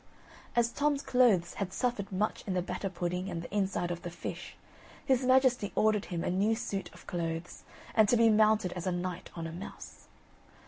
As 0.55 0.71
Tom's 0.71 1.03
clothes 1.03 1.53
had 1.61 1.71
suffered 1.71 2.11
much 2.11 2.43
in 2.47 2.55
the 2.55 2.63
batter 2.63 2.89
pudding, 2.89 3.29
and 3.29 3.43
the 3.43 3.55
inside 3.55 3.91
of 3.91 4.01
the 4.01 4.09
fish, 4.09 4.55
his 5.05 5.23
majesty 5.23 5.71
ordered 5.75 6.05
him 6.05 6.23
a 6.23 6.31
new 6.31 6.55
suit 6.55 6.89
of 6.91 7.05
clothes, 7.05 7.61
and 7.93 8.09
to 8.09 8.17
be 8.17 8.27
mounted 8.27 8.73
as 8.73 8.87
a 8.87 8.91
knight 8.91 9.29
on 9.35 9.45
a 9.45 9.51
mouse. 9.51 10.07